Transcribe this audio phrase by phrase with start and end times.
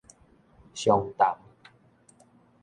[0.73, 1.37] 相談